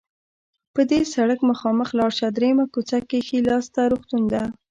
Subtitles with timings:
[0.73, 4.43] په دې سړک مخامخ لاړ شه، دریمه کوڅه کې ښي لاس ته روغتون ده.